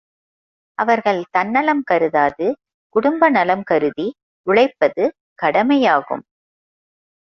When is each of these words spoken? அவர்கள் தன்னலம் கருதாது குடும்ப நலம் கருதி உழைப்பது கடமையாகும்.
அவர்கள் 0.77 1.19
தன்னலம் 1.31 1.83
கருதாது 1.83 2.47
குடும்ப 2.95 3.29
நலம் 3.29 3.63
கருதி 3.63 4.07
உழைப்பது 4.47 5.03
கடமையாகும். 5.35 6.23